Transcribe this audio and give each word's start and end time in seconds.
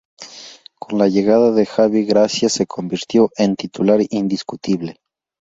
Con 0.79 0.97
la 0.97 1.07
llegada 1.07 1.51
de 1.51 1.63
Javi 1.67 2.05
Gracia 2.05 2.49
se 2.49 2.65
convirtió 2.65 3.29
en 3.37 3.55
titular 3.55 3.99
indiscutible. 4.09 4.99